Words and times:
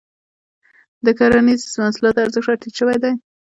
د 1.05 1.07
کرنیزو 1.17 1.67
محصولاتو 1.81 2.23
ارزښت 2.25 2.47
راټيټ 2.49 2.73
شوی 2.79 2.97
دی. 3.03 3.13